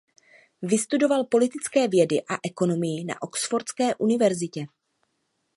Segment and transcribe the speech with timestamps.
[0.61, 4.65] Vystudoval politické vědy a ekonomii na Oxfordské univerzitě.